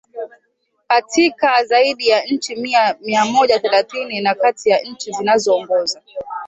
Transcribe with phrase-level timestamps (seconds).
[0.87, 2.55] katika zaidi ya nchi
[3.01, 6.01] mia moja themanini na kati ya nchi zinazoongoza